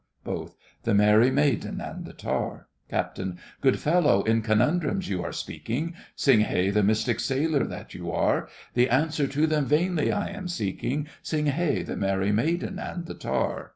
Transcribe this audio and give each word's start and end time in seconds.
BOTH. 0.23 0.55
The 0.81 0.95
merry 0.95 1.29
maiden 1.29 1.79
and 1.79 2.05
the 2.05 2.13
tar. 2.13 2.65
CAPT. 2.89 3.19
Good 3.61 3.77
fellow, 3.77 4.23
in 4.23 4.41
conundrums 4.41 5.07
you 5.07 5.23
are 5.23 5.31
speaking, 5.31 5.93
Sing 6.15 6.39
hey, 6.39 6.71
the 6.71 6.81
mystic 6.81 7.19
sailor 7.19 7.65
that 7.65 7.93
you 7.93 8.11
are; 8.11 8.49
The 8.73 8.89
answer 8.89 9.27
to 9.27 9.45
them 9.45 9.65
vainly 9.67 10.11
I 10.11 10.29
am 10.29 10.47
seeking; 10.47 11.05
Sing 11.21 11.45
hey, 11.45 11.83
the 11.83 11.95
merry 11.97 12.31
maiden 12.31 12.79
and 12.79 13.05
the 13.05 13.13
tar. 13.13 13.69